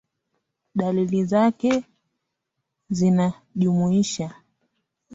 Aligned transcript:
Dalili 0.75 1.25
zake 1.25 1.83
zinajumuisha 2.89 4.35